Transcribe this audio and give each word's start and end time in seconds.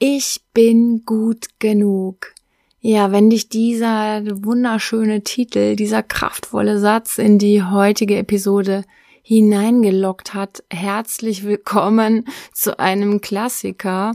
Ich 0.00 0.42
bin 0.54 1.02
gut 1.04 1.48
genug. 1.58 2.32
Ja, 2.80 3.10
wenn 3.10 3.30
dich 3.30 3.48
dieser 3.48 4.22
wunderschöne 4.44 5.24
Titel, 5.24 5.74
dieser 5.74 6.04
kraftvolle 6.04 6.78
Satz 6.78 7.18
in 7.18 7.40
die 7.40 7.64
heutige 7.64 8.16
Episode 8.16 8.84
hineingelockt 9.22 10.34
hat, 10.34 10.62
herzlich 10.70 11.42
willkommen 11.42 12.26
zu 12.52 12.78
einem 12.78 13.20
Klassiker 13.20 14.12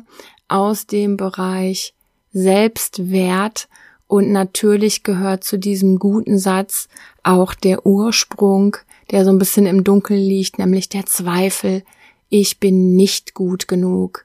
aus 0.47 0.87
dem 0.87 1.17
Bereich 1.17 1.93
Selbstwert 2.31 3.67
und 4.07 4.31
natürlich 4.31 5.03
gehört 5.03 5.43
zu 5.43 5.59
diesem 5.59 5.99
guten 5.99 6.39
Satz 6.39 6.87
auch 7.23 7.53
der 7.53 7.85
Ursprung, 7.85 8.77
der 9.11 9.25
so 9.25 9.31
ein 9.31 9.37
bisschen 9.37 9.65
im 9.65 9.83
Dunkeln 9.83 10.21
liegt, 10.21 10.59
nämlich 10.59 10.87
der 10.87 11.05
Zweifel, 11.05 11.83
ich 12.29 12.61
bin 12.61 12.95
nicht 12.95 13.33
gut 13.33 13.67
genug. 13.67 14.23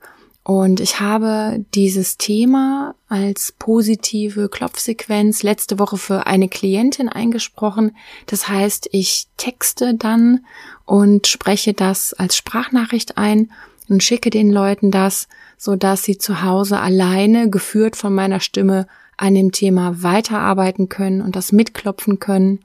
Und 0.49 0.81
ich 0.81 0.99
habe 0.99 1.63
dieses 1.75 2.17
Thema 2.17 2.95
als 3.07 3.53
positive 3.59 4.49
Klopfsequenz 4.49 5.43
letzte 5.43 5.79
Woche 5.79 5.99
für 5.99 6.27
eine 6.27 6.49
Klientin 6.49 7.11
eingesprochen. 7.11 7.95
Das 8.25 8.49
heißt, 8.49 8.89
ich 8.93 9.27
texte 9.37 9.93
dann 9.93 10.47
und 10.87 11.27
spreche 11.27 11.75
das 11.75 12.15
als 12.15 12.35
Sprachnachricht 12.35 13.19
ein 13.19 13.53
und 13.91 14.03
schicke 14.03 14.31
den 14.31 14.51
Leuten 14.51 14.91
das, 14.91 15.29
so 15.59 15.77
dass 15.77 16.05
sie 16.05 16.17
zu 16.17 16.41
Hause 16.43 16.81
alleine 16.81 17.51
geführt 17.51 17.95
von 17.95 18.15
meiner 18.15 18.41
Stimme 18.41 18.87
an 19.19 19.35
dem 19.35 19.53
Thema 19.53 20.03
weiterarbeiten 20.03 20.89
können 20.89 21.21
und 21.21 21.37
das 21.37 21.53
mitklopfen 21.53 22.21
können. 22.21 22.61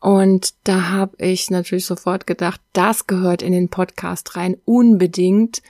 Und 0.00 0.54
da 0.64 0.88
habe 0.88 1.24
ich 1.24 1.50
natürlich 1.50 1.86
sofort 1.86 2.26
gedacht, 2.26 2.60
das 2.72 3.06
gehört 3.06 3.42
in 3.42 3.52
den 3.52 3.68
Podcast 3.68 4.34
rein, 4.34 4.56
unbedingt. 4.64 5.62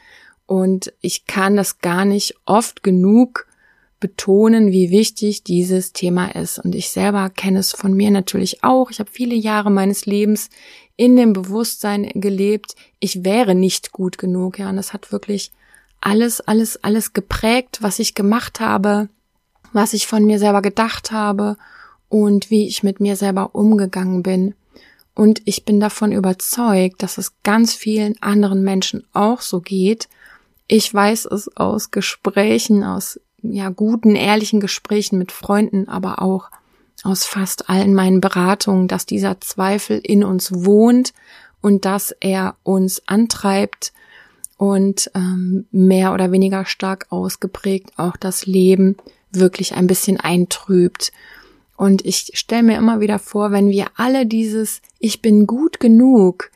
Und 0.46 0.92
ich 1.00 1.26
kann 1.26 1.56
das 1.56 1.78
gar 1.78 2.04
nicht 2.04 2.34
oft 2.44 2.82
genug 2.82 3.46
betonen, 4.00 4.72
wie 4.72 4.90
wichtig 4.90 5.44
dieses 5.44 5.92
Thema 5.92 6.34
ist. 6.34 6.58
Und 6.58 6.74
ich 6.74 6.90
selber 6.90 7.30
kenne 7.30 7.60
es 7.60 7.72
von 7.72 7.94
mir 7.94 8.10
natürlich 8.10 8.64
auch. 8.64 8.90
Ich 8.90 8.98
habe 8.98 9.10
viele 9.10 9.36
Jahre 9.36 9.70
meines 9.70 10.06
Lebens 10.06 10.50
in 10.96 11.16
dem 11.16 11.32
Bewusstsein 11.32 12.10
gelebt, 12.14 12.74
ich 12.98 13.24
wäre 13.24 13.54
nicht 13.54 13.92
gut 13.92 14.18
genug. 14.18 14.58
Ja, 14.58 14.70
und 14.70 14.77
das 14.77 14.92
hat 14.92 15.12
wirklich 15.12 15.52
alles, 16.00 16.40
alles, 16.40 16.83
alles 16.83 17.12
geprägt, 17.12 17.78
was 17.80 17.98
ich 18.00 18.14
gemacht 18.14 18.61
habe, 18.61 19.08
was 19.72 19.94
ich 19.94 20.06
von 20.06 20.24
mir 20.24 20.38
selber 20.38 20.62
gedacht 20.62 21.12
habe 21.12 21.56
und 22.08 22.50
wie 22.50 22.67
ich 22.67 22.83
mit 22.83 23.00
mir 23.00 23.17
selber 23.17 23.55
umgegangen 23.55 24.22
bin. 24.22 24.55
Und 25.14 25.42
ich 25.44 25.64
bin 25.64 25.78
davon 25.78 26.12
überzeugt, 26.12 27.02
dass 27.02 27.18
es 27.18 27.33
ganz 27.42 27.74
vielen 27.74 28.20
anderen 28.20 28.62
Menschen 28.62 29.05
auch 29.12 29.40
so 29.40 29.61
geht, 29.61 30.08
ich 30.68 30.92
weiß 30.92 31.27
es 31.27 31.55
aus 31.56 31.90
Gesprächen, 31.90 32.84
aus 32.84 33.20
ja 33.42 33.70
guten, 33.70 34.14
ehrlichen 34.14 34.61
Gesprächen 34.61 35.18
mit 35.18 35.33
Freunden, 35.33 35.89
aber 35.89 36.23
auch 36.23 36.50
aus 37.02 37.24
fast 37.24 37.68
allen 37.68 37.95
meinen 37.95 38.20
Beratungen, 38.20 38.89
dass 38.89 39.06
dieser 39.06 39.40
Zweifel 39.40 39.98
in 39.98 40.23
uns 40.23 40.52
wohnt 40.64 41.12
und 41.61 41.84
dass 41.84 42.14
er 42.20 42.56
uns 42.62 43.02
antreibt 43.06 43.92
und 44.56 45.11
ähm, 45.14 45.67
mehr 45.73 46.14
oder 46.14 46.30
weniger 46.30 46.64
stark 46.64 47.06
ausgeprägt 47.11 47.92
auch 47.96 48.17
das 48.17 48.46
Leben 48.46 48.96
wirklich 49.33 49.74
ein 49.74 49.86
bisschen 49.86 50.20
eintrübt. 50.20 51.12
Und 51.77 52.05
ich 52.05 52.30
stelle 52.34 52.62
mir 52.62 52.77
immer 52.77 53.00
wieder 53.00 53.18
vor, 53.18 53.50
wenn 53.50 53.70
wir 53.70 53.86
alle 53.96 54.27
dieses 54.27 54.83
Ich 55.00 55.20
bin 55.20 55.46
gut 55.46 55.80
genug 55.80 56.50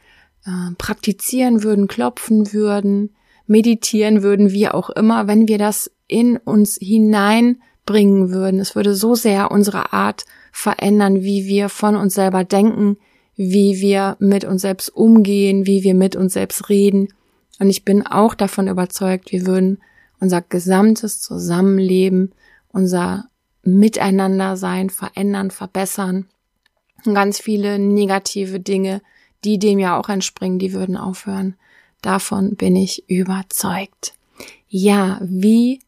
äh, 0.44 0.72
praktizieren 0.78 1.64
würden, 1.64 1.88
klopfen 1.88 2.52
würden, 2.52 3.16
meditieren 3.46 4.22
würden, 4.22 4.50
wie 4.52 4.68
auch 4.68 4.90
immer, 4.90 5.26
wenn 5.26 5.48
wir 5.48 5.58
das 5.58 5.90
in 6.06 6.36
uns 6.36 6.78
hineinbringen 6.80 8.30
würden. 8.30 8.60
Es 8.60 8.74
würde 8.74 8.94
so 8.94 9.14
sehr 9.14 9.50
unsere 9.50 9.92
Art 9.92 10.24
verändern, 10.52 11.22
wie 11.22 11.46
wir 11.46 11.68
von 11.68 11.96
uns 11.96 12.14
selber 12.14 12.44
denken, 12.44 12.96
wie 13.36 13.80
wir 13.80 14.16
mit 14.18 14.44
uns 14.44 14.62
selbst 14.62 14.88
umgehen, 14.88 15.66
wie 15.66 15.82
wir 15.82 15.94
mit 15.94 16.16
uns 16.16 16.32
selbst 16.32 16.68
reden. 16.68 17.08
Und 17.58 17.68
ich 17.70 17.84
bin 17.84 18.06
auch 18.06 18.34
davon 18.34 18.68
überzeugt, 18.68 19.32
wir 19.32 19.46
würden 19.46 19.78
unser 20.20 20.40
gesamtes 20.40 21.20
Zusammenleben, 21.20 22.32
unser 22.72 23.26
Miteinander 23.62 24.56
sein, 24.56 24.90
verändern, 24.90 25.50
verbessern. 25.50 26.26
Und 27.04 27.14
ganz 27.14 27.40
viele 27.40 27.78
negative 27.78 28.60
Dinge, 28.60 29.02
die 29.44 29.58
dem 29.58 29.78
ja 29.78 29.98
auch 29.98 30.08
entspringen, 30.08 30.58
die 30.58 30.72
würden 30.72 30.96
aufhören. 30.96 31.56
Davon 32.02 32.56
bin 32.56 32.76
ich 32.76 33.08
überzeugt. 33.08 34.14
Ja, 34.68 35.18
wie 35.22 35.80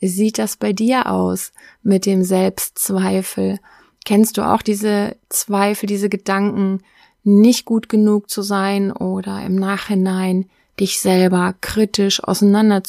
sieht 0.00 0.38
das 0.38 0.56
bei 0.56 0.72
dir 0.72 1.10
aus 1.10 1.52
mit 1.82 2.06
dem 2.06 2.24
Selbstzweifel? 2.24 3.58
Kennst 4.04 4.36
du 4.36 4.42
auch 4.42 4.62
diese 4.62 5.16
Zweifel, 5.28 5.86
diese 5.86 6.08
Gedanken, 6.08 6.82
nicht 7.24 7.64
gut 7.64 7.88
genug 7.88 8.28
zu 8.28 8.42
sein 8.42 8.90
oder 8.90 9.42
im 9.44 9.54
Nachhinein 9.54 10.46
dich 10.80 11.00
selber 11.00 11.54
kritisch 11.60 12.22
auseinander 12.24 12.82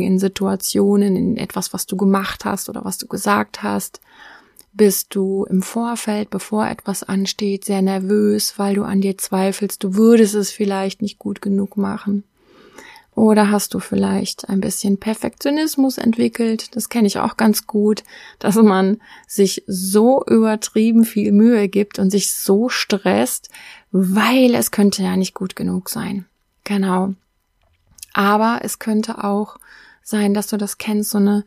in 0.00 0.18
Situationen, 0.18 1.16
in 1.16 1.36
etwas, 1.36 1.72
was 1.72 1.86
du 1.86 1.96
gemacht 1.96 2.44
hast 2.44 2.68
oder 2.68 2.84
was 2.84 2.98
du 2.98 3.06
gesagt 3.06 3.62
hast? 3.62 4.00
Bist 4.72 5.14
du 5.14 5.44
im 5.50 5.62
Vorfeld, 5.62 6.30
bevor 6.30 6.68
etwas 6.68 7.02
ansteht, 7.02 7.64
sehr 7.64 7.82
nervös, 7.82 8.58
weil 8.58 8.74
du 8.76 8.84
an 8.84 9.00
dir 9.00 9.18
zweifelst, 9.18 9.82
du 9.82 9.94
würdest 9.94 10.34
es 10.34 10.52
vielleicht 10.52 11.02
nicht 11.02 11.18
gut 11.18 11.42
genug 11.42 11.76
machen? 11.76 12.24
Oder 13.16 13.50
hast 13.50 13.74
du 13.74 13.80
vielleicht 13.80 14.48
ein 14.48 14.60
bisschen 14.60 14.98
Perfektionismus 14.98 15.98
entwickelt? 15.98 16.74
Das 16.76 16.88
kenne 16.88 17.08
ich 17.08 17.18
auch 17.18 17.36
ganz 17.36 17.66
gut, 17.66 18.04
dass 18.38 18.54
man 18.54 18.98
sich 19.26 19.64
so 19.66 20.24
übertrieben 20.26 21.04
viel 21.04 21.32
Mühe 21.32 21.68
gibt 21.68 21.98
und 21.98 22.10
sich 22.10 22.32
so 22.32 22.68
stresst, 22.68 23.50
weil 23.90 24.54
es 24.54 24.70
könnte 24.70 25.02
ja 25.02 25.16
nicht 25.16 25.34
gut 25.34 25.56
genug 25.56 25.90
sein. 25.90 26.26
Genau. 26.64 27.14
Aber 28.12 28.60
es 28.62 28.78
könnte 28.78 29.22
auch 29.24 29.58
sein, 30.02 30.32
dass 30.32 30.46
du 30.46 30.56
das 30.56 30.78
kennst, 30.78 31.10
so 31.10 31.18
eine 31.18 31.44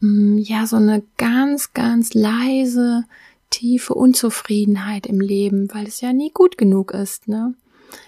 ja, 0.00 0.66
so 0.66 0.76
eine 0.76 1.02
ganz, 1.18 1.72
ganz 1.74 2.14
leise, 2.14 3.04
tiefe 3.50 3.94
Unzufriedenheit 3.94 5.06
im 5.06 5.20
Leben, 5.20 5.68
weil 5.74 5.86
es 5.86 6.00
ja 6.00 6.12
nie 6.12 6.30
gut 6.30 6.56
genug 6.56 6.92
ist, 6.92 7.28
ne? 7.28 7.54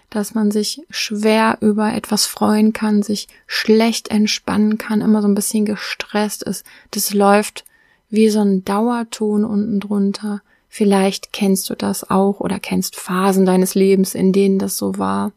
Dass 0.09 0.35
man 0.35 0.51
sich 0.51 0.83
schwer 0.91 1.59
über 1.61 1.93
etwas 1.93 2.27
freuen 2.27 2.73
kann, 2.73 3.03
sich 3.03 3.29
schlecht 3.47 4.09
entspannen 4.09 4.79
kann, 4.79 5.01
immer 5.01 5.23
so 5.23 5.29
ein 5.29 5.35
bisschen 5.35 5.65
gestresst 5.65 6.43
ist. 6.43 6.65
Das 6.93 7.13
läuft 7.13 7.65
wie 8.09 8.29
so 8.29 8.41
ein 8.41 8.65
Dauerton 8.65 9.45
unten 9.45 9.81
drunter. 9.81 10.43
Vielleicht 10.69 11.33
kennst 11.33 11.69
du 11.69 11.75
das 11.75 12.09
auch 12.09 12.41
oder 12.41 12.61
kennst 12.61 12.97
Phasen 12.97 13.45
deines 13.45 13.75
Lebens, 13.75 14.15
in 14.15 14.33
denen 14.33 14.59
das 14.59 14.77
so 14.77 14.99
war. 14.99 15.33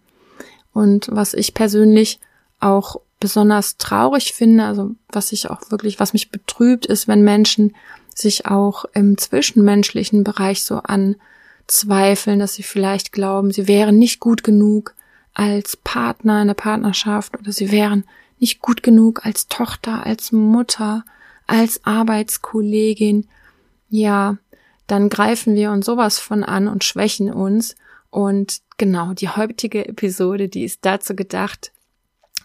Und 0.74 1.08
was 1.12 1.34
ich 1.34 1.54
persönlich 1.54 2.20
auch 2.60 2.98
besonders 3.20 3.78
traurig 3.78 4.34
finde, 4.34 4.66
also 4.66 4.92
was 5.10 5.32
ich 5.32 5.50
auch 5.50 5.72
wirklich, 5.72 6.00
was 6.00 6.14
mich 6.14 6.32
betrübt, 6.32 6.86
ist, 6.86 7.08
wenn 7.08 7.24
Menschen 7.24 7.76
sich 8.14 8.46
auch 8.46 8.86
im 8.94 9.18
zwischenmenschlichen 9.18 10.24
Bereich 10.24 10.64
so 10.64 10.82
anzweifeln, 10.84 12.40
dass 12.40 12.54
sie 12.54 12.64
vielleicht 12.64 13.12
glauben, 13.12 13.52
sie 13.52 13.68
wären 13.68 13.98
nicht 13.98 14.20
gut 14.20 14.44
genug 14.44 14.96
als 15.34 15.76
Partner 15.78 16.42
in 16.42 16.48
der 16.48 16.56
Partnerschaft 16.56 17.38
oder 17.38 17.52
sie 17.52 17.72
wären 17.72 18.06
nicht 18.40 18.62
gut 18.62 18.84
genug 18.84 19.26
als 19.26 19.48
Tochter, 19.48 20.06
als 20.06 20.32
Mutter, 20.32 21.04
als 21.48 21.86
Arbeitskollegin. 21.86 23.28
Ja, 23.90 24.38
dann 24.88 25.10
greifen 25.10 25.56
wir 25.56 25.72
uns 25.72 25.86
sowas 25.86 26.20
von 26.20 26.44
an 26.44 26.68
und 26.68 26.84
schwächen 26.84 27.32
uns. 27.32 27.76
Und 28.10 28.62
genau, 28.78 29.14
die 29.14 29.30
heutige 29.30 29.88
Episode, 29.88 30.48
die 30.48 30.64
ist 30.64 30.86
dazu 30.86 31.16
gedacht, 31.16 31.72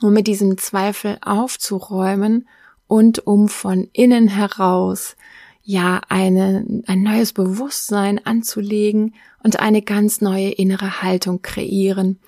um 0.03 0.13
mit 0.13 0.27
diesem 0.27 0.59
Zweifel 0.59 1.19
aufzuräumen 1.21 2.49
und 2.87 3.27
um 3.27 3.49
von 3.49 3.89
innen 3.93 4.29
heraus 4.29 5.17
ja 5.63 6.01
eine, 6.09 6.83
ein 6.87 7.03
neues 7.03 7.33
Bewusstsein 7.33 8.25
anzulegen 8.25 9.15
und 9.43 9.61
eine 9.61 9.83
ganz 9.83 10.21
neue 10.21 10.51
innere 10.51 11.03
Haltung 11.03 11.43
kreieren. 11.43 12.19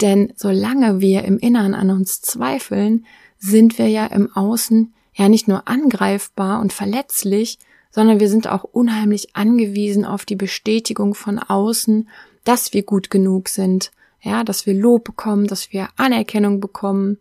Denn 0.00 0.32
solange 0.36 1.00
wir 1.00 1.24
im 1.24 1.38
Innern 1.38 1.74
an 1.74 1.90
uns 1.90 2.20
zweifeln, 2.20 3.06
sind 3.38 3.78
wir 3.78 3.88
ja 3.88 4.06
im 4.06 4.34
Außen 4.34 4.92
ja 5.14 5.28
nicht 5.28 5.48
nur 5.48 5.68
angreifbar 5.68 6.60
und 6.60 6.72
verletzlich, 6.72 7.58
sondern 7.90 8.20
wir 8.20 8.28
sind 8.28 8.48
auch 8.48 8.64
unheimlich 8.64 9.34
angewiesen 9.34 10.04
auf 10.04 10.24
die 10.24 10.36
Bestätigung 10.36 11.14
von 11.14 11.38
außen, 11.38 12.08
dass 12.44 12.72
wir 12.72 12.82
gut 12.82 13.10
genug 13.10 13.48
sind, 13.48 13.90
ja, 14.20 14.44
dass 14.44 14.66
wir 14.66 14.74
Lob 14.74 15.04
bekommen, 15.04 15.46
dass 15.46 15.72
wir 15.72 15.88
Anerkennung 15.96 16.60
bekommen 16.60 17.18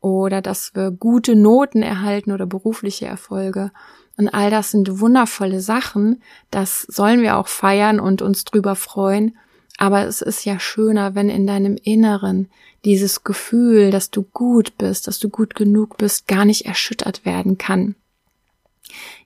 oder 0.00 0.42
dass 0.42 0.74
wir 0.74 0.90
gute 0.90 1.36
Noten 1.36 1.82
erhalten 1.82 2.32
oder 2.32 2.46
berufliche 2.46 3.06
Erfolge. 3.06 3.70
Und 4.16 4.28
all 4.28 4.50
das 4.50 4.70
sind 4.72 5.00
wundervolle 5.00 5.60
Sachen, 5.60 6.22
das 6.50 6.82
sollen 6.82 7.22
wir 7.22 7.36
auch 7.38 7.48
feiern 7.48 8.00
und 8.00 8.20
uns 8.20 8.44
drüber 8.44 8.74
freuen. 8.74 9.36
Aber 9.78 10.06
es 10.06 10.20
ist 10.20 10.44
ja 10.44 10.60
schöner, 10.60 11.14
wenn 11.14 11.28
in 11.28 11.46
deinem 11.46 11.76
Inneren 11.76 12.48
dieses 12.84 13.24
Gefühl, 13.24 13.90
dass 13.90 14.10
du 14.10 14.22
gut 14.22 14.76
bist, 14.76 15.06
dass 15.06 15.18
du 15.18 15.28
gut 15.28 15.54
genug 15.54 15.96
bist, 15.96 16.28
gar 16.28 16.44
nicht 16.44 16.66
erschüttert 16.66 17.24
werden 17.24 17.58
kann. 17.58 17.94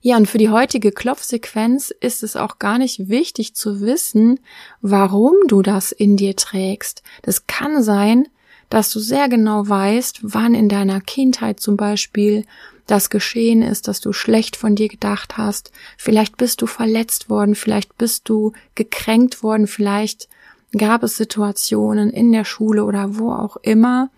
Ja, 0.01 0.17
und 0.17 0.27
für 0.27 0.39
die 0.39 0.51
heutige 0.51 0.93
Klopfsequenz 0.93 1.93
ist 2.01 2.23
es 2.23 2.37
auch 2.37 2.59
gar 2.59 2.79
nicht 2.79 3.09
wichtig 3.09 3.55
zu 3.55 3.81
wissen, 3.81 4.41
warum 4.81 5.35
du 5.49 5.63
das 5.63 5.93
in 5.93 6.17
dir 6.17 6.37
trägst. 6.37 7.03
Das 7.23 7.47
kann 7.47 7.83
sein, 7.83 8.29
dass 8.71 8.91
du 8.91 8.99
sehr 8.99 9.29
genau 9.29 9.69
weißt, 9.69 10.21
wann 10.23 10.55
in 10.55 10.69
deiner 10.69 11.01
Kindheit 11.01 11.61
zum 11.61 11.77
Beispiel 11.77 12.45
das 12.87 13.11
geschehen 13.11 13.63
ist, 13.63 13.89
dass 13.89 14.01
du 14.01 14.13
schlecht 14.13 14.57
von 14.57 14.77
dir 14.77 14.89
gedacht 14.89 15.37
hast. 15.37 15.73
Vielleicht 15.97 16.37
bist 16.37 16.63
du 16.63 16.67
verletzt 16.67 17.29
worden, 17.29 17.55
vielleicht 17.55 17.99
bist 17.99 18.29
du 18.29 18.53
gekränkt 18.75 19.43
worden, 19.43 19.67
vielleicht 19.67 20.29
gab 20.77 21.03
es 21.03 21.17
Situationen 21.17 22.11
in 22.11 22.33
der 22.33 22.45
Schule 22.45 22.85
oder 22.85 23.19
wo 23.19 23.33
auch 23.33 23.57
immer, 23.59 24.11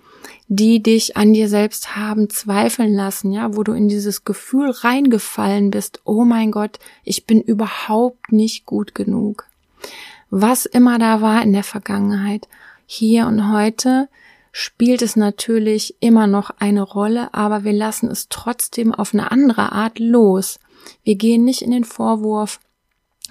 die 0.49 0.83
dich 0.83 1.17
an 1.17 1.33
dir 1.33 1.49
selbst 1.49 1.97
haben 1.97 2.31
zweifeln 2.31 2.95
lassen, 2.95 3.33
ja, 3.33 3.57
wo 3.57 3.63
du 3.63 3.73
in 3.73 3.89
dieses 3.89 4.25
Gefühl 4.25 4.71
reingefallen 4.71 5.71
bist, 5.71 6.01
oh 6.05 6.25
mein 6.25 6.51
Gott, 6.51 6.79
ich 7.05 7.27
bin 7.27 7.41
überhaupt 7.41 8.33
nicht 8.33 8.67
gut 8.67 8.95
genug. 8.95 9.47
Was 10.31 10.67
immer 10.67 10.99
da 10.99 11.21
war 11.21 11.43
in 11.43 11.53
der 11.53 11.65
Vergangenheit, 11.65 12.49
hier 12.87 13.27
und 13.27 13.53
heute, 13.53 14.09
spielt 14.53 15.03
es 15.03 15.17
natürlich 15.17 15.95
immer 16.01 16.27
noch 16.27 16.51
eine 16.59 16.83
Rolle, 16.83 17.33
aber 17.35 17.65
wir 17.65 17.73
lassen 17.73 18.11
es 18.11 18.29
trotzdem 18.29 18.95
auf 18.95 19.15
eine 19.15 19.31
andere 19.31 19.73
Art 19.73 19.99
los. 19.99 20.59
Wir 21.05 21.17
gehen 21.17 21.45
nicht 21.45 21.63
in 21.63 21.71
den 21.71 21.85
Vorwurf, 21.85 22.61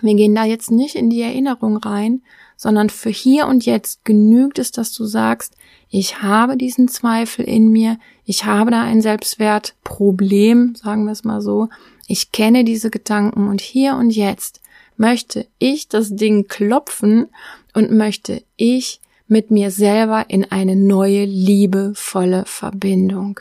wir 0.01 0.13
gehen 0.15 0.35
da 0.35 0.45
jetzt 0.45 0.71
nicht 0.71 0.95
in 0.95 1.09
die 1.09 1.21
Erinnerung 1.21 1.77
rein, 1.77 2.21
sondern 2.55 2.89
für 2.89 3.09
hier 3.09 3.47
und 3.47 3.65
jetzt 3.65 4.03
genügt 4.05 4.59
es, 4.59 4.71
dass 4.71 4.93
du 4.93 5.05
sagst, 5.05 5.55
ich 5.89 6.21
habe 6.21 6.57
diesen 6.57 6.87
Zweifel 6.87 7.45
in 7.45 7.71
mir, 7.71 7.97
ich 8.25 8.45
habe 8.45 8.71
da 8.71 8.81
ein 8.81 9.01
Selbstwertproblem, 9.01 10.75
sagen 10.75 11.05
wir 11.05 11.11
es 11.11 11.23
mal 11.23 11.41
so, 11.41 11.69
ich 12.07 12.31
kenne 12.31 12.63
diese 12.63 12.89
Gedanken 12.89 13.47
und 13.47 13.61
hier 13.61 13.95
und 13.95 14.11
jetzt 14.11 14.61
möchte 14.97 15.47
ich 15.59 15.87
das 15.87 16.15
Ding 16.15 16.47
klopfen 16.47 17.27
und 17.73 17.91
möchte 17.91 18.43
ich 18.55 18.99
mit 19.27 19.51
mir 19.51 19.71
selber 19.71 20.29
in 20.29 20.51
eine 20.51 20.75
neue 20.75 21.25
liebevolle 21.25 22.43
Verbindung. 22.45 23.39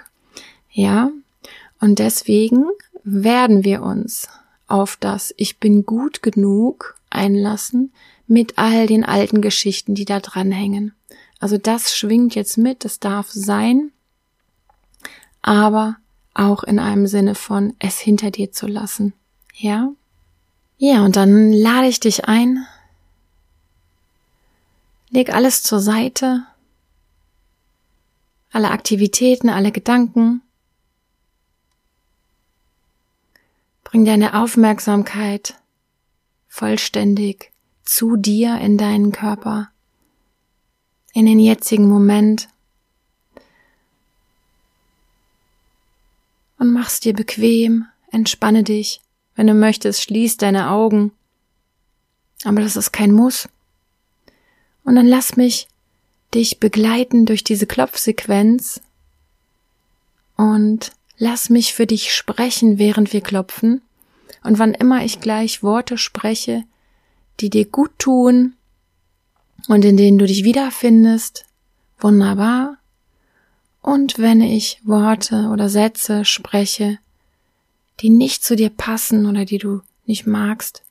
Ja? 0.70 1.10
Und 1.80 1.98
deswegen 1.98 2.66
werden 3.02 3.64
wir 3.64 3.82
uns 3.82 4.28
auf 4.66 4.96
das 4.96 5.34
Ich 5.36 5.58
bin 5.58 5.86
gut 5.86 6.22
genug 6.22 6.96
einlassen 7.10 7.92
mit 8.26 8.58
all 8.58 8.86
den 8.86 9.04
alten 9.04 9.40
Geschichten, 9.40 9.94
die 9.94 10.04
da 10.04 10.20
dranhängen. 10.20 10.94
Also 11.38 11.58
das 11.58 11.96
schwingt 11.96 12.34
jetzt 12.34 12.58
mit, 12.58 12.84
das 12.84 12.98
darf 12.98 13.30
sein, 13.30 13.92
aber 15.42 15.96
auch 16.34 16.64
in 16.64 16.78
einem 16.78 17.06
Sinne 17.06 17.34
von 17.34 17.74
es 17.78 17.98
hinter 17.98 18.30
dir 18.30 18.52
zu 18.52 18.66
lassen. 18.66 19.12
Ja? 19.54 19.92
Ja, 20.78 21.04
und 21.04 21.16
dann 21.16 21.52
lade 21.52 21.86
ich 21.86 22.00
dich 22.00 22.26
ein. 22.26 22.66
Leg 25.10 25.32
alles 25.32 25.62
zur 25.62 25.80
Seite. 25.80 26.44
Alle 28.50 28.70
Aktivitäten, 28.70 29.48
alle 29.48 29.72
Gedanken. 29.72 30.42
Bring 33.96 34.04
deine 34.04 34.38
Aufmerksamkeit 34.38 35.54
vollständig 36.48 37.50
zu 37.82 38.16
dir 38.16 38.58
in 38.58 38.76
deinen 38.76 39.10
Körper, 39.10 39.70
in 41.14 41.25
den 41.25 41.38
jetzigen 41.38 41.88
Moment 41.88 42.50
und 46.58 46.75
mach's 46.75 47.00
dir 47.00 47.14
bequem, 47.14 47.87
entspanne 48.12 48.64
dich. 48.64 49.00
Wenn 49.34 49.46
du 49.46 49.54
möchtest, 49.54 50.02
schließ 50.02 50.37
deine 50.37 50.69
Augen. 50.69 51.12
Aber 52.44 52.60
das 52.60 52.76
ist 52.76 52.92
kein 52.92 53.12
Muss. 53.12 53.49
Und 54.84 54.96
dann 54.96 55.06
lass 55.06 55.38
mich 55.38 55.69
dich 56.34 56.60
begleiten 56.60 57.25
durch 57.25 57.44
diese 57.44 57.66
Klopfsequenz 57.66 58.82
und 60.37 60.92
lass 61.16 61.49
mich 61.49 61.72
für 61.72 61.87
dich 61.87 62.14
sprechen, 62.14 62.78
während 62.78 63.14
wir 63.14 63.22
klopfen. 63.22 63.81
Und 64.43 64.58
wann 64.58 64.75
immer 64.75 65.05
ich 65.05 65.20
gleich 65.20 65.62
Worte 65.62 65.99
spreche, 65.99 66.64
die 67.40 67.50
dir 67.50 67.67
gut 67.67 67.90
tun 67.99 68.55
und 69.69 69.84
in 69.84 69.96
denen 69.96 70.19
du 70.19 70.26
dich 70.26 70.44
wiederfindest. 70.44 71.44
Wunderbar. 71.99 72.78
Und 73.82 74.19
wenn 74.19 74.40
ich 74.40 74.81
Worte 74.84 75.50
oder 75.52 75.69
Sätze 75.69 76.25
spreche, 76.25 76.99
die 78.00 78.11
nicht 78.11 78.44
zu 78.44 78.56
dir 78.56 78.70
passen 78.70 79.26
oder 79.26 79.44
die 79.44 79.58
du 79.58 79.81
nicht 80.06 80.26
magst, 80.26 80.82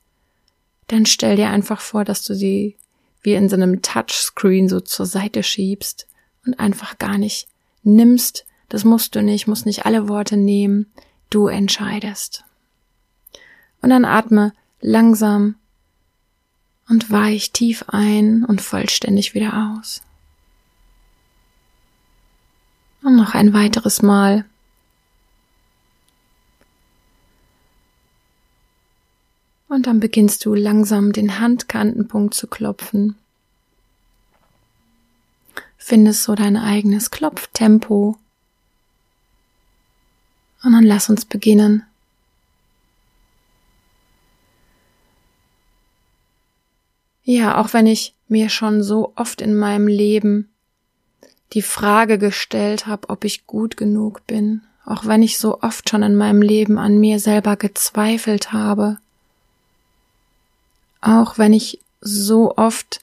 dann 0.87 1.05
stell 1.05 1.35
dir 1.35 1.49
einfach 1.49 1.81
vor, 1.81 2.05
dass 2.05 2.23
du 2.23 2.33
sie 2.33 2.77
wie 3.21 3.33
in 3.33 3.49
so 3.49 3.55
einem 3.55 3.81
Touchscreen 3.81 4.69
so 4.69 4.79
zur 4.79 5.05
Seite 5.05 5.43
schiebst 5.43 6.07
und 6.45 6.59
einfach 6.59 6.97
gar 6.97 7.17
nicht 7.17 7.47
nimmst. 7.83 8.45
Das 8.69 8.83
musst 8.83 9.15
du 9.15 9.21
nicht, 9.21 9.47
musst 9.47 9.65
nicht 9.65 9.85
alle 9.85 10.07
Worte 10.07 10.37
nehmen. 10.37 10.87
Du 11.29 11.47
entscheidest. 11.47 12.44
Und 13.85 13.91
dann 13.91 14.03
atme 14.03 14.51
langsam 14.81 15.57
und 16.89 17.11
weich 17.11 17.51
tief 17.51 17.85
ein 17.85 18.43
und 18.43 18.59
vollständig 18.59 19.35
wieder 19.35 19.77
aus. 19.77 20.01
Und 23.03 23.15
noch 23.15 23.35
ein 23.35 23.53
weiteres 23.53 24.01
Mal. 24.01 24.43
Und 29.67 29.85
dann 29.85 29.99
beginnst 29.99 30.43
du 30.45 30.55
langsam 30.55 31.13
den 31.13 31.39
Handkantenpunkt 31.39 32.33
zu 32.33 32.47
klopfen. 32.47 33.15
Findest 35.77 36.23
so 36.23 36.33
dein 36.33 36.57
eigenes 36.57 37.11
Klopftempo. 37.11 38.17
Und 40.63 40.71
dann 40.71 40.85
lass 40.85 41.07
uns 41.07 41.23
beginnen. 41.25 41.85
Ja, 47.25 47.59
auch 47.59 47.73
wenn 47.73 47.87
ich 47.87 48.13
mir 48.27 48.49
schon 48.49 48.83
so 48.83 49.11
oft 49.15 49.41
in 49.41 49.55
meinem 49.57 49.87
Leben 49.87 50.49
die 51.53 51.63
Frage 51.63 52.19
gestellt 52.19 52.85
habe, 52.85 53.09
ob 53.09 53.23
ich 53.23 53.47
gut 53.47 53.77
genug 53.77 54.25
bin, 54.27 54.61
auch 54.85 55.05
wenn 55.05 55.23
ich 55.23 55.39
so 55.39 55.61
oft 55.61 55.89
schon 55.89 56.03
in 56.03 56.15
meinem 56.15 56.43
Leben 56.43 56.77
an 56.77 56.99
mir 56.99 57.19
selber 57.19 57.55
gezweifelt 57.55 58.53
habe, 58.53 58.99
auch 61.01 61.39
wenn 61.39 61.53
ich 61.53 61.79
so 61.99 62.55
oft 62.55 63.01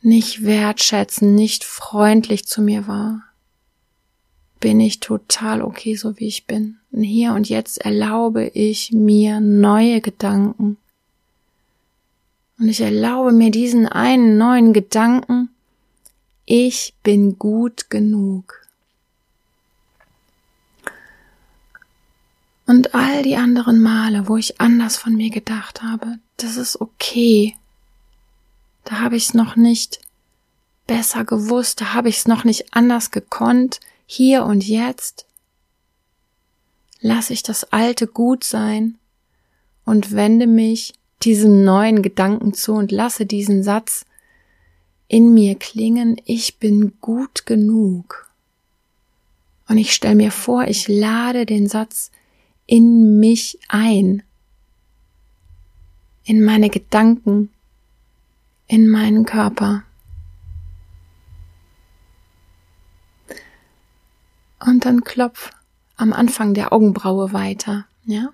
nicht 0.00 0.44
wertschätzen, 0.44 1.36
nicht 1.36 1.62
freundlich 1.62 2.46
zu 2.46 2.60
mir 2.60 2.88
war, 2.88 3.22
bin 4.58 4.80
ich 4.80 4.98
total 4.98 5.62
okay, 5.62 5.94
so 5.94 6.18
wie 6.18 6.26
ich 6.26 6.46
bin. 6.46 6.78
Und 6.90 7.04
hier 7.04 7.34
und 7.34 7.48
jetzt 7.48 7.78
erlaube 7.78 8.46
ich 8.48 8.92
mir 8.92 9.40
neue 9.40 10.00
Gedanken, 10.00 10.76
und 12.62 12.68
ich 12.68 12.80
erlaube 12.80 13.32
mir 13.32 13.50
diesen 13.50 13.88
einen 13.88 14.38
neuen 14.38 14.72
Gedanken, 14.72 15.48
ich 16.44 16.94
bin 17.02 17.36
gut 17.36 17.90
genug. 17.90 18.64
Und 22.64 22.94
all 22.94 23.24
die 23.24 23.34
anderen 23.34 23.82
Male, 23.82 24.28
wo 24.28 24.36
ich 24.36 24.60
anders 24.60 24.96
von 24.96 25.16
mir 25.16 25.30
gedacht 25.30 25.82
habe, 25.82 26.20
das 26.36 26.56
ist 26.56 26.80
okay. 26.80 27.56
Da 28.84 29.00
habe 29.00 29.16
ich 29.16 29.24
es 29.24 29.34
noch 29.34 29.56
nicht 29.56 29.98
besser 30.86 31.24
gewusst, 31.24 31.80
da 31.80 31.94
habe 31.94 32.10
ich 32.10 32.18
es 32.18 32.28
noch 32.28 32.44
nicht 32.44 32.76
anders 32.76 33.10
gekonnt, 33.10 33.80
hier 34.06 34.44
und 34.44 34.64
jetzt. 34.64 35.26
Lass 37.00 37.30
ich 37.30 37.42
das 37.42 37.72
Alte 37.72 38.06
gut 38.06 38.44
sein 38.44 38.98
und 39.84 40.12
wende 40.12 40.46
mich 40.46 40.94
diesem 41.24 41.64
neuen 41.64 42.02
Gedanken 42.02 42.54
zu 42.54 42.72
und 42.72 42.92
lasse 42.92 43.26
diesen 43.26 43.62
Satz 43.62 44.04
in 45.08 45.34
mir 45.34 45.54
klingen, 45.56 46.16
ich 46.24 46.58
bin 46.58 46.94
gut 47.00 47.46
genug. 47.46 48.30
Und 49.68 49.78
ich 49.78 49.92
stelle 49.92 50.14
mir 50.16 50.30
vor, 50.30 50.64
ich 50.64 50.88
lade 50.88 51.46
den 51.46 51.68
Satz 51.68 52.10
in 52.66 53.18
mich 53.20 53.58
ein. 53.68 54.22
in 56.24 56.44
meine 56.44 56.70
Gedanken, 56.70 57.50
in 58.66 58.88
meinen 58.88 59.24
Körper. 59.24 59.84
Und 64.64 64.84
dann 64.84 65.02
klopf 65.02 65.50
am 65.96 66.12
Anfang 66.12 66.54
der 66.54 66.72
Augenbraue 66.72 67.32
weiter, 67.32 67.86
ja? 68.04 68.32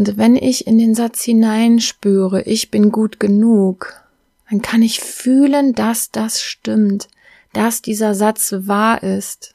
Und 0.00 0.16
wenn 0.16 0.34
ich 0.34 0.66
in 0.66 0.78
den 0.78 0.94
Satz 0.94 1.24
hineinspüre, 1.24 2.44
ich 2.44 2.70
bin 2.70 2.90
gut 2.90 3.20
genug, 3.20 4.02
dann 4.48 4.62
kann 4.62 4.80
ich 4.80 4.98
fühlen, 4.98 5.74
dass 5.74 6.10
das 6.10 6.40
stimmt, 6.40 7.08
dass 7.52 7.82
dieser 7.82 8.14
Satz 8.14 8.54
wahr 8.60 9.02
ist. 9.02 9.54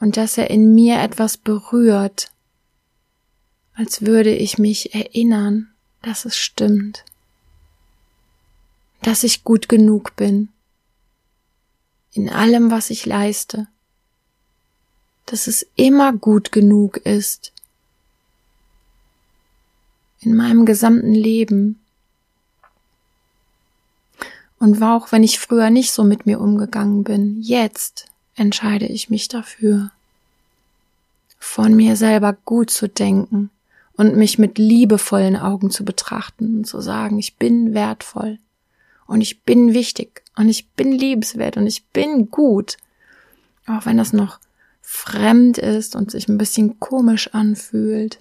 Und 0.00 0.16
dass 0.16 0.38
er 0.38 0.50
in 0.50 0.74
mir 0.74 0.98
etwas 0.98 1.36
berührt, 1.36 2.32
als 3.74 4.02
würde 4.02 4.34
ich 4.34 4.58
mich 4.58 4.92
erinnern, 4.92 5.70
dass 6.02 6.24
es 6.24 6.36
stimmt, 6.36 7.04
dass 9.02 9.22
ich 9.22 9.44
gut 9.44 9.68
genug 9.68 10.16
bin 10.16 10.48
in 12.10 12.28
allem, 12.28 12.72
was 12.72 12.90
ich 12.90 13.06
leiste, 13.06 13.68
dass 15.26 15.46
es 15.46 15.64
immer 15.76 16.12
gut 16.12 16.50
genug 16.50 16.96
ist 16.96 17.53
in 20.24 20.34
meinem 20.34 20.66
gesamten 20.66 21.14
Leben. 21.14 21.80
Und 24.58 24.82
auch 24.82 25.12
wenn 25.12 25.22
ich 25.22 25.38
früher 25.38 25.70
nicht 25.70 25.92
so 25.92 26.04
mit 26.04 26.26
mir 26.26 26.40
umgegangen 26.40 27.04
bin, 27.04 27.40
jetzt 27.40 28.06
entscheide 28.34 28.86
ich 28.86 29.10
mich 29.10 29.28
dafür, 29.28 29.90
von 31.38 31.76
mir 31.76 31.96
selber 31.96 32.32
gut 32.44 32.70
zu 32.70 32.88
denken 32.88 33.50
und 33.96 34.16
mich 34.16 34.38
mit 34.38 34.58
liebevollen 34.58 35.36
Augen 35.36 35.70
zu 35.70 35.84
betrachten 35.84 36.58
und 36.58 36.66
zu 36.66 36.80
sagen, 36.80 37.18
ich 37.18 37.36
bin 37.36 37.74
wertvoll 37.74 38.38
und 39.06 39.20
ich 39.20 39.42
bin 39.42 39.74
wichtig 39.74 40.22
und 40.36 40.48
ich 40.48 40.68
bin 40.70 40.92
liebenswert 40.92 41.56
und 41.56 41.66
ich 41.66 41.84
bin 41.88 42.30
gut. 42.30 42.76
Auch 43.66 43.86
wenn 43.86 43.96
das 43.96 44.12
noch 44.12 44.40
fremd 44.80 45.58
ist 45.58 45.96
und 45.96 46.10
sich 46.10 46.28
ein 46.28 46.38
bisschen 46.38 46.80
komisch 46.80 47.32
anfühlt. 47.32 48.18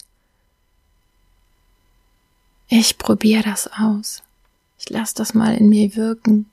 Ich 2.67 2.97
probiere 2.97 3.43
das 3.43 3.69
aus. 3.71 4.23
Ich 4.79 4.89
lasse 4.89 5.15
das 5.15 5.33
mal 5.33 5.55
in 5.55 5.69
mir 5.69 5.95
wirken. 5.95 6.49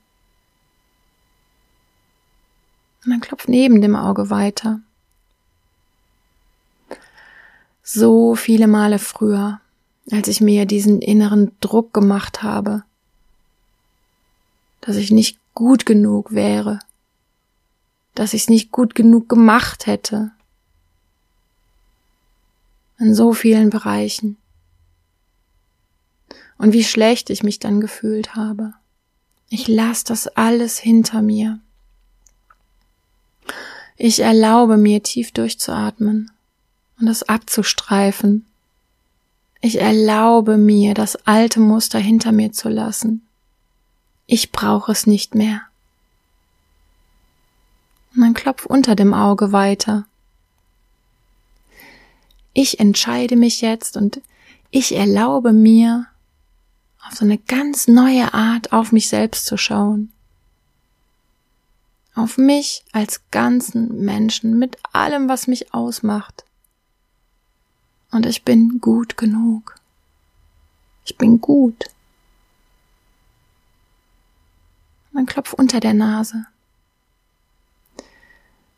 Und 3.03 3.11
dann 3.11 3.21
klopft 3.21 3.49
neben 3.49 3.81
dem 3.81 3.95
Auge 3.95 4.29
weiter. 4.29 4.81
So 7.83 8.35
viele 8.35 8.67
Male 8.67 8.99
früher, 8.99 9.59
als 10.11 10.27
ich 10.27 10.39
mir 10.39 10.65
diesen 10.65 11.01
inneren 11.01 11.51
Druck 11.59 11.93
gemacht 11.93 12.43
habe, 12.43 12.83
dass 14.81 14.95
ich 14.95 15.11
nicht 15.11 15.39
gut 15.53 15.85
genug 15.85 16.31
wäre, 16.31 16.79
dass 18.13 18.33
ich 18.33 18.43
es 18.43 18.49
nicht 18.49 18.71
gut 18.71 18.95
genug 18.95 19.27
gemacht 19.29 19.87
hätte. 19.87 20.31
In 22.99 23.15
so 23.15 23.33
vielen 23.33 23.69
Bereichen 23.71 24.37
und 26.61 26.73
wie 26.73 26.83
schlecht 26.83 27.31
ich 27.31 27.41
mich 27.41 27.57
dann 27.57 27.81
gefühlt 27.81 28.35
habe. 28.35 28.75
Ich 29.49 29.67
lasse 29.67 30.05
das 30.05 30.27
alles 30.27 30.77
hinter 30.77 31.23
mir. 31.23 31.59
Ich 33.97 34.19
erlaube 34.19 34.77
mir 34.77 35.01
tief 35.01 35.31
durchzuatmen 35.31 36.29
und 36.99 37.07
es 37.07 37.23
abzustreifen. 37.23 38.45
Ich 39.59 39.81
erlaube 39.81 40.57
mir, 40.57 40.93
das 40.93 41.15
alte 41.25 41.59
Muster 41.59 41.97
hinter 41.97 42.31
mir 42.31 42.51
zu 42.51 42.69
lassen. 42.69 43.25
Ich 44.27 44.51
brauche 44.51 44.91
es 44.91 45.07
nicht 45.07 45.33
mehr. 45.33 45.61
Und 48.13 48.21
dann 48.21 48.33
klopf 48.35 48.67
unter 48.67 48.95
dem 48.95 49.15
Auge 49.15 49.51
weiter. 49.51 50.05
Ich 52.53 52.79
entscheide 52.79 53.35
mich 53.35 53.61
jetzt 53.61 53.97
und 53.97 54.21
ich 54.69 54.93
erlaube 54.95 55.53
mir, 55.53 56.05
auf 57.07 57.15
so 57.15 57.25
eine 57.25 57.37
ganz 57.37 57.87
neue 57.87 58.33
Art 58.33 58.73
auf 58.73 58.91
mich 58.91 59.09
selbst 59.09 59.45
zu 59.45 59.57
schauen. 59.57 60.11
Auf 62.13 62.37
mich 62.37 62.83
als 62.91 63.21
ganzen 63.31 64.03
Menschen 64.03 64.59
mit 64.59 64.77
allem, 64.91 65.29
was 65.29 65.47
mich 65.47 65.73
ausmacht. 65.73 66.45
Und 68.11 68.25
ich 68.25 68.43
bin 68.43 68.79
gut 68.81 69.17
genug. 69.17 69.75
Ich 71.05 71.17
bin 71.17 71.39
gut. 71.39 71.85
Man 75.11 75.25
klopft 75.25 75.53
unter 75.53 75.79
der 75.79 75.93
Nase. 75.93 76.45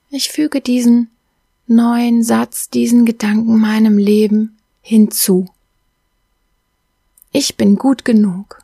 Ich 0.10 0.30
füge 0.30 0.62
diesen 0.62 1.10
neuen 1.68 2.24
Satz, 2.24 2.70
diesen 2.70 3.06
Gedanken 3.06 3.58
meinem 3.58 3.98
Leben 3.98 4.58
hinzu. 4.82 5.50
Ich 7.36 7.58
bin 7.58 7.78
gut 7.78 8.06
genug. 8.06 8.62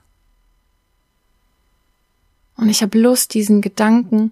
Und 2.56 2.70
ich 2.70 2.84
habe 2.84 3.00
Lust, 3.00 3.34
diesen 3.34 3.62
Gedanken 3.62 4.32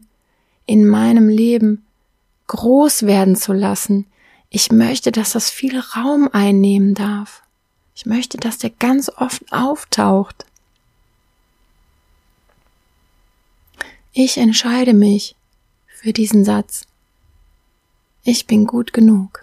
in 0.68 0.88
meinem 0.88 1.28
Leben 1.28 1.84
groß 2.46 3.08
werden 3.08 3.36
zu 3.36 3.52
lassen. 3.52 4.06
Ich 4.52 4.72
möchte, 4.72 5.12
dass 5.12 5.32
das 5.32 5.50
viel 5.50 5.80
Raum 5.80 6.30
einnehmen 6.32 6.94
darf. 6.94 7.42
Ich 7.96 8.06
möchte, 8.06 8.38
dass 8.38 8.60
der 8.60 8.70
ganz 8.70 9.10
oft 9.10 9.52
auftaucht. 9.52 10.46
Ich 14.14 14.38
entscheide 14.38 14.94
mich 14.94 15.36
für 15.88 16.14
diesen 16.14 16.46
Satz. 16.46 16.86
Ich 18.24 18.46
bin 18.46 18.68
gut 18.68 18.94
genug. 18.94 19.42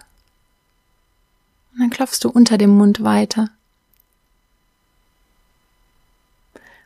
Und 1.73 1.81
dann 1.81 1.89
klopfst 1.89 2.19
du 2.21 2.29
unter 2.29 2.57
dem 2.57 2.69
Mund 2.69 3.03
weiter. 3.03 3.49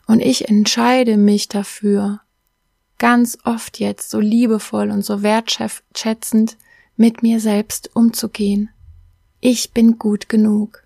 Und 0.10 0.22
ich 0.22 0.50
entscheide 0.50 1.18
mich 1.18 1.50
dafür, 1.50 2.22
ganz 2.98 3.38
oft 3.44 3.78
jetzt 3.78 4.10
so 4.10 4.20
liebevoll 4.20 4.90
und 4.90 5.04
so 5.06 5.22
wertschätzend 5.22 6.58
mit 6.98 7.22
mir 7.22 7.40
selbst 7.40 7.96
umzugehen. 7.96 8.72
Ich 9.40 9.72
bin 9.72 10.00
gut 10.00 10.28
genug. 10.28 10.84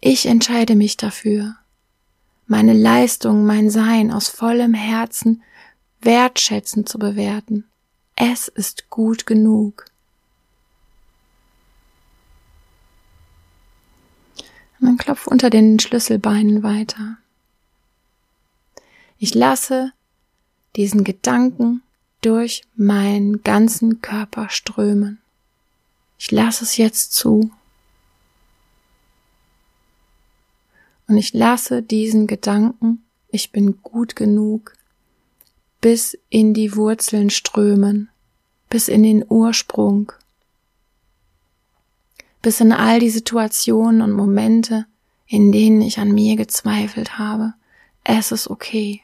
Ich 0.00 0.24
entscheide 0.24 0.76
mich 0.76 0.96
dafür, 0.96 1.56
meine 2.46 2.72
Leistung, 2.72 3.44
mein 3.44 3.68
Sein 3.68 4.10
aus 4.12 4.30
vollem 4.30 4.72
Herzen 4.72 5.42
wertschätzend 6.00 6.88
zu 6.88 6.98
bewerten. 6.98 7.66
Es 8.16 8.48
ist 8.48 8.88
gut 8.88 9.26
genug. 9.26 9.84
Man 14.82 14.96
klopft 14.96 15.28
unter 15.28 15.48
den 15.48 15.78
Schlüsselbeinen 15.78 16.64
weiter. 16.64 17.16
Ich 19.16 19.32
lasse 19.32 19.92
diesen 20.74 21.04
Gedanken 21.04 21.82
durch 22.20 22.64
meinen 22.74 23.44
ganzen 23.44 24.02
Körper 24.02 24.48
strömen. 24.48 25.20
Ich 26.18 26.32
lasse 26.32 26.64
es 26.64 26.78
jetzt 26.78 27.12
zu. 27.12 27.52
Und 31.06 31.16
ich 31.16 31.32
lasse 31.32 31.80
diesen 31.80 32.26
Gedanken, 32.26 33.04
ich 33.28 33.52
bin 33.52 33.82
gut 33.82 34.16
genug, 34.16 34.74
bis 35.80 36.18
in 36.28 36.54
die 36.54 36.74
Wurzeln 36.74 37.30
strömen, 37.30 38.08
bis 38.68 38.88
in 38.88 39.04
den 39.04 39.24
Ursprung, 39.28 40.10
bis 42.42 42.60
in 42.60 42.72
all 42.72 42.98
die 42.98 43.10
Situationen 43.10 44.02
und 44.02 44.12
Momente, 44.12 44.86
in 45.26 45.52
denen 45.52 45.80
ich 45.80 45.98
an 45.98 46.12
mir 46.12 46.36
gezweifelt 46.36 47.18
habe. 47.18 47.54
Es 48.04 48.32
ist 48.32 48.48
okay. 48.48 49.00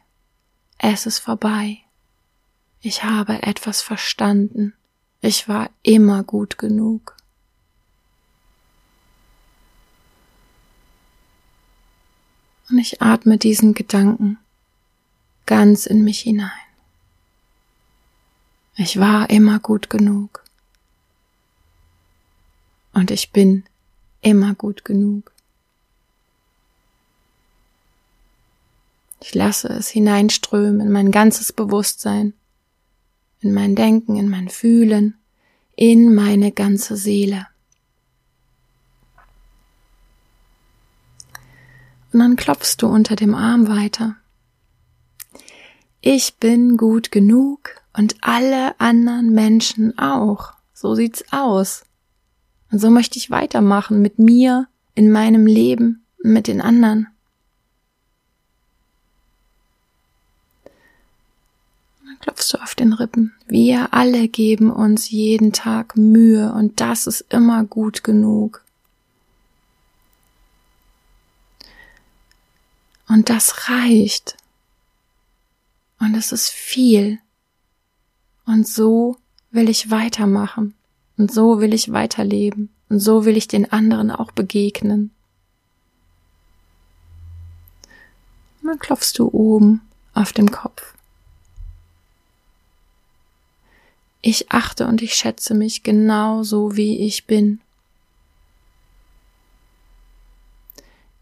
Es 0.77 1.07
ist 1.07 1.21
vorbei. 1.21 1.79
Ich 2.81 3.05
habe 3.05 3.43
etwas 3.45 3.81
verstanden. 3.81 4.75
Ich 5.21 5.49
war 5.49 5.71
immer 5.83 6.25
gut 6.25 6.59
genug. 6.59 7.17
Und 12.69 12.79
ich 12.79 13.01
atme 13.01 13.39
diesen 13.39 13.73
Gedanken 13.73 14.39
ganz 15.47 15.87
in 15.87 16.05
mich 16.05 16.21
hinein. 16.21 16.51
Ich 18.77 19.01
war 19.01 19.31
immer 19.31 19.59
gut 19.59 19.89
genug 19.91 20.45
und 22.99 23.13
ich 23.13 23.31
bin 23.31 23.63
immer 24.23 24.57
gut 24.57 24.85
genug. 24.85 25.31
Ich 29.21 29.35
lasse 29.35 29.69
es 29.69 29.89
hineinströmen 29.89 30.81
in 30.81 30.91
mein 30.91 31.13
ganzes 31.13 31.53
Bewusstsein, 31.53 32.35
in 33.41 33.55
mein 33.55 33.77
Denken, 33.77 34.17
in 34.17 34.29
mein 34.29 34.49
Fühlen, 34.49 35.17
in 35.77 36.13
meine 36.13 36.51
ganze 36.51 36.97
Seele. 36.97 37.47
Und 42.13 42.19
dann 42.19 42.35
klopfst 42.35 42.79
du 42.79 42.89
unter 42.89 43.15
dem 43.15 43.35
Arm 43.35 43.69
weiter. 43.69 44.17
Ich 46.01 46.37
bin 46.39 46.77
gut 46.77 47.13
genug 47.13 47.81
und 47.93 48.17
alle 48.23 48.79
anderen 48.81 49.33
Menschen 49.33 49.97
auch. 49.99 50.55
So 50.75 50.97
sieht's 50.97 51.25
aus. 51.33 51.85
Und 52.71 52.79
so 52.81 52.91
möchte 52.91 53.19
ich 53.19 53.31
weitermachen 53.31 54.03
mit 54.03 54.19
mir, 54.19 54.69
in 54.95 55.11
meinem 55.11 55.47
Leben, 55.47 56.05
mit 56.23 56.49
den 56.49 56.61
anderen. 56.61 57.07
Dann 62.05 62.19
klopfst 62.21 62.53
du 62.53 62.63
auf 62.63 62.75
den 62.75 62.93
Rippen. 62.93 63.35
Wir 63.47 63.95
alle 63.95 64.29
geben 64.29 64.71
uns 64.71 65.11
jeden 65.11 65.53
Tag 65.53 65.97
Mühe 65.97 66.53
und 66.53 66.81
das 66.81 67.07
ist 67.07 67.25
immer 67.33 67.65
gut 67.65 68.03
genug. 68.05 68.65
Und 73.09 73.31
das 73.31 73.69
reicht. 73.71 74.37
Und 75.99 76.15
es 76.15 76.33
ist 76.33 76.51
viel. 76.51 77.19
Und 78.45 78.69
so 78.69 79.17
will 79.51 79.69
ich 79.69 79.91
weitermachen. 79.91 80.75
Und 81.19 81.33
so 81.33 81.61
will 81.61 81.75
ich 81.75 81.93
weiterleben. 81.93 82.71
Und 82.89 83.01
so 83.01 83.25
will 83.25 83.37
ich 83.37 83.49
den 83.49 83.71
anderen 83.71 84.11
auch 84.11 84.31
begegnen. 84.33 85.11
Und 88.63 88.69
dann 88.69 88.79
klopfst 88.79 89.13
du 89.19 89.29
oben 89.29 89.83
auf 90.15 90.33
dem 90.33 90.51
Kopf. 90.51 90.95
Ich 94.21 94.51
achte 94.51 94.87
und 94.87 95.03
ich 95.03 95.15
schätze 95.15 95.55
mich 95.55 95.83
genau 95.83 96.43
so, 96.43 96.77
wie 96.77 96.99
ich 97.07 97.27
bin. 97.27 97.61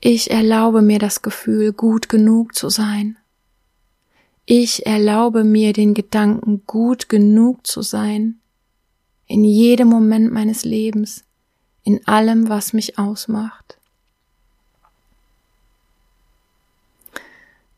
Ich 0.01 0.31
erlaube 0.31 0.83
mir 0.83 0.99
das 0.99 1.23
Gefühl, 1.23 1.73
gut 1.73 2.09
genug 2.09 2.55
zu 2.55 2.69
sein. 2.69 3.17
Ich 4.45 4.87
erlaube 4.87 5.43
mir 5.43 5.73
den 5.73 5.95
Gedanken, 5.95 6.63
gut 6.67 7.09
genug 7.09 7.67
zu 7.67 7.83
sein, 7.83 8.41
in 9.27 9.45
jedem 9.45 9.89
Moment 9.89 10.33
meines 10.33 10.65
Lebens, 10.65 11.25
in 11.83 12.07
allem, 12.07 12.49
was 12.49 12.73
mich 12.73 12.99
ausmacht. 12.99 13.79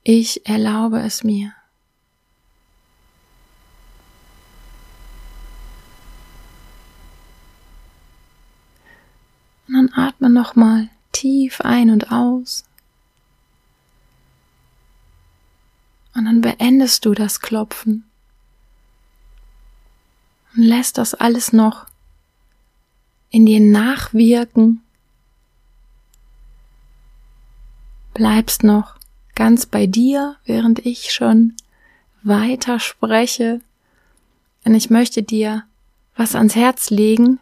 Ich 0.02 0.46
erlaube 0.46 1.00
es 1.00 1.22
mir. 1.22 1.52
Und 9.66 9.74
dann 9.74 9.92
atme 9.92 10.30
nochmal 10.30 10.88
tief 11.12 11.60
ein 11.60 11.90
und 11.90 12.10
aus. 12.10 12.64
Und 16.14 16.24
dann 16.24 16.40
beendest 16.40 17.04
du 17.04 17.12
das 17.12 17.40
Klopfen 17.40 18.07
und 20.54 20.62
lässt 20.62 20.98
das 20.98 21.14
alles 21.14 21.52
noch 21.52 21.86
in 23.30 23.46
dir 23.46 23.60
nachwirken. 23.60 24.82
Bleibst 28.14 28.64
noch 28.64 28.96
ganz 29.34 29.66
bei 29.66 29.86
dir, 29.86 30.36
während 30.44 30.84
ich 30.84 31.12
schon 31.12 31.54
weiter 32.22 32.80
spreche. 32.80 33.60
Und 34.64 34.74
ich 34.74 34.90
möchte 34.90 35.22
dir 35.22 35.64
was 36.16 36.34
ans 36.34 36.56
Herz 36.56 36.90
legen, 36.90 37.38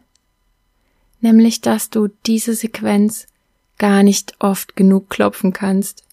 nämlich 1.19 1.61
dass 1.61 1.89
du 1.89 2.09
diese 2.25 2.53
Sequenz 2.53 3.27
gar 3.77 4.03
nicht 4.03 4.35
oft 4.39 4.75
genug 4.75 5.09
klopfen 5.09 5.53
kannst. 5.53 6.03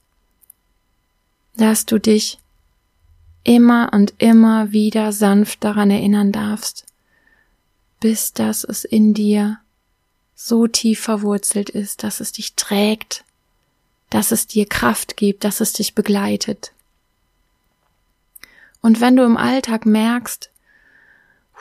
Dass 1.57 1.85
du 1.87 1.99
dich 1.99 2.39
immer 3.45 3.91
und 3.93 4.15
immer 4.19 4.73
wieder 4.73 5.13
sanft 5.13 5.63
daran 5.63 5.91
erinnern 5.91 6.33
darfst, 6.33 6.87
bis 8.01 8.33
dass 8.33 8.65
es 8.65 8.85
in 8.85 9.15
dir 9.15 9.59
so 10.35 10.67
tief 10.67 11.01
verwurzelt 11.01 11.71
ist, 11.71 12.03
dass 12.03 12.21
es 12.21 12.33
dich 12.33 12.55
trägt, 12.55 13.25
dass 14.11 14.33
es 14.33 14.47
dir 14.47 14.67
Kraft 14.67 15.17
gibt, 15.17 15.45
dass 15.45 15.61
es 15.61 15.73
dich 15.73 15.95
begleitet. 15.95 16.73
Und 18.81 19.01
wenn 19.01 19.17
du 19.17 19.25
im 19.25 19.37
Alltag 19.37 19.87
merkst, 19.87 20.51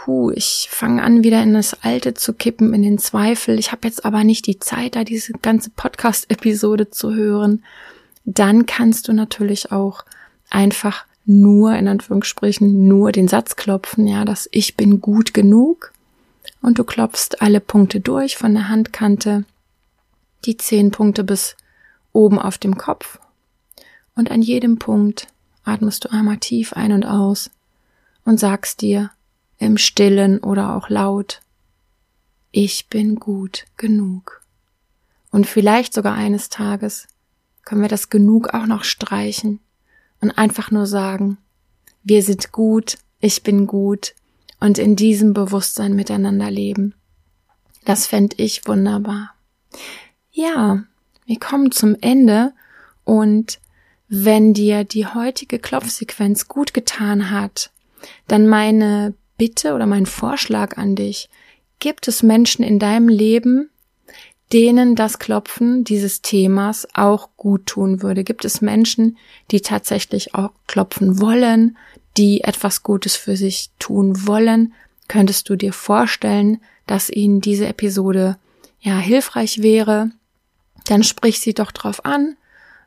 hu, 0.05 0.31
ich 0.31 0.67
fange 0.69 1.01
an, 1.03 1.23
wieder 1.23 1.41
in 1.41 1.53
das 1.53 1.83
Alte 1.83 2.13
zu 2.13 2.33
kippen, 2.33 2.73
in 2.73 2.81
den 2.81 2.97
Zweifel, 2.97 3.57
ich 3.59 3.71
habe 3.71 3.87
jetzt 3.87 4.03
aber 4.03 4.23
nicht 4.23 4.47
die 4.47 4.59
Zeit, 4.59 4.95
da 4.95 5.03
diese 5.03 5.33
ganze 5.33 5.69
Podcast-Episode 5.69 6.89
zu 6.89 7.13
hören, 7.13 7.63
dann 8.25 8.65
kannst 8.65 9.07
du 9.07 9.13
natürlich 9.13 9.71
auch 9.71 10.03
einfach 10.49 11.05
nur, 11.25 11.75
in 11.75 11.87
Anführungsstrichen, 11.87 12.87
nur 12.87 13.11
den 13.11 13.27
Satz 13.27 13.55
klopfen, 13.55 14.07
ja, 14.07 14.25
dass 14.25 14.49
ich 14.51 14.75
bin 14.75 15.01
gut 15.01 15.33
genug. 15.33 15.93
Und 16.61 16.79
du 16.79 16.83
klopfst 16.83 17.41
alle 17.41 17.59
Punkte 17.59 17.99
durch 17.99 18.37
von 18.37 18.53
der 18.53 18.69
Handkante, 18.69 19.45
die 20.45 20.57
zehn 20.57 20.91
Punkte 20.91 21.23
bis 21.23 21.55
oben 22.11 22.39
auf 22.39 22.57
dem 22.57 22.77
Kopf. 22.77 23.19
Und 24.15 24.31
an 24.31 24.41
jedem 24.41 24.79
Punkt 24.79 25.27
atmest 25.63 26.05
du 26.05 26.11
einmal 26.11 26.37
tief 26.37 26.73
ein 26.73 26.91
und 26.91 27.05
aus 27.05 27.49
und 28.25 28.39
sagst 28.39 28.81
dir 28.81 29.11
im 29.59 29.77
stillen 29.77 30.39
oder 30.39 30.75
auch 30.75 30.89
laut, 30.89 31.41
ich 32.51 32.87
bin 32.87 33.15
gut 33.15 33.65
genug. 33.77 34.41
Und 35.31 35.47
vielleicht 35.47 35.93
sogar 35.93 36.13
eines 36.13 36.49
Tages 36.49 37.07
können 37.65 37.81
wir 37.81 37.89
das 37.89 38.09
genug 38.09 38.53
auch 38.53 38.67
noch 38.67 38.83
streichen 38.83 39.59
und 40.23 40.31
einfach 40.31 40.71
nur 40.71 40.85
sagen, 40.85 41.37
wir 42.01 42.23
sind 42.23 42.53
gut, 42.53 42.97
ich 43.19 43.43
bin 43.43 43.67
gut 43.67 44.15
und 44.61 44.77
in 44.77 44.95
diesem 44.95 45.33
Bewusstsein 45.33 45.95
miteinander 45.95 46.49
leben. 46.49 46.95
Das 47.83 48.07
fände 48.07 48.37
ich 48.39 48.65
wunderbar. 48.65 49.35
Ja, 50.31 50.85
wir 51.25 51.39
kommen 51.39 51.71
zum 51.71 51.97
Ende 51.99 52.53
und 53.03 53.59
wenn 54.07 54.53
dir 54.53 54.85
die 54.85 55.07
heutige 55.07 55.59
Klopfsequenz 55.59 56.47
gut 56.47 56.73
getan 56.73 57.29
hat, 57.29 57.71
dann 58.29 58.47
meine 58.47 59.15
Bitte 59.37 59.73
oder 59.73 59.87
mein 59.87 60.05
Vorschlag 60.05 60.77
an 60.77 60.95
dich, 60.95 61.29
gibt 61.79 62.07
es 62.07 62.23
Menschen 62.23 62.63
in 62.63 62.79
deinem 62.79 63.09
Leben, 63.09 63.69
denen 64.53 64.95
das 64.95 65.17
Klopfen 65.17 65.83
dieses 65.83 66.21
Themas 66.21 66.87
auch 66.93 67.29
gut 67.37 67.65
tun 67.65 68.03
würde? 68.03 68.23
Gibt 68.23 68.45
es 68.45 68.61
Menschen, 68.61 69.17
die 69.51 69.61
tatsächlich 69.61 70.35
auch 70.35 70.51
klopfen 70.67 71.19
wollen, 71.19 71.75
die 72.17 72.41
etwas 72.41 72.83
Gutes 72.83 73.15
für 73.15 73.35
sich 73.35 73.71
tun 73.79 74.27
wollen? 74.27 74.73
Könntest 75.07 75.49
du 75.49 75.55
dir 75.55 75.73
vorstellen, 75.73 76.61
dass 76.85 77.09
ihnen 77.09 77.41
diese 77.41 77.67
Episode 77.67 78.37
ja 78.79 78.97
hilfreich 78.97 79.63
wäre? 79.63 80.11
Dann 80.85 81.03
sprich 81.03 81.39
sie 81.39 81.53
doch 81.53 81.71
drauf 81.71 82.05
an, 82.05 82.37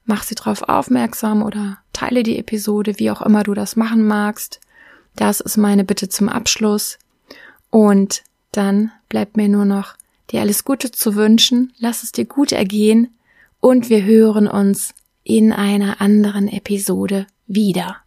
mach 0.05 0.23
sie 0.23 0.37
drauf 0.37 0.63
aufmerksam 0.63 1.43
oder 1.43 1.79
teile 1.93 2.23
die 2.23 2.39
Episode, 2.39 2.99
wie 2.99 3.11
auch 3.11 3.23
immer 3.23 3.43
du 3.43 3.55
das 3.55 3.75
machen 3.75 4.07
magst. 4.07 4.61
Das 5.17 5.41
ist 5.41 5.57
meine 5.57 5.85
Bitte 5.85 6.09
zum 6.09 6.29
Abschluss. 6.29 6.99
Und 7.71 8.23
dann 8.53 8.93
bleibt 9.09 9.37
mir 9.37 9.49
nur 9.49 9.65
noch 9.65 9.97
dir 10.31 10.41
alles 10.41 10.65
Gute 10.65 10.91
zu 10.91 11.15
wünschen, 11.15 11.73
lass 11.79 12.03
es 12.03 12.13
dir 12.13 12.25
gut 12.25 12.53
ergehen 12.53 13.17
und 13.61 13.91
wir 13.91 14.05
hören 14.05 14.49
uns 14.49 14.95
in 15.23 15.53
einer 15.53 16.01
anderen 16.01 16.49
Episode 16.49 17.27
wieder. 17.47 18.06